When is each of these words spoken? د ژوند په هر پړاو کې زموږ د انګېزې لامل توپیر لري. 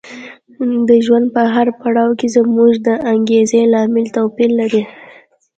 د 0.89 0.89
ژوند 1.05 1.27
په 1.35 1.41
هر 1.53 1.67
پړاو 1.79 2.17
کې 2.19 2.27
زموږ 2.35 2.71
د 2.87 2.89
انګېزې 3.11 3.61
لامل 3.73 4.05
توپیر 4.15 4.49
لري. 4.59 4.83